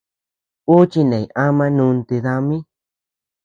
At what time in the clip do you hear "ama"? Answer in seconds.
1.45-1.65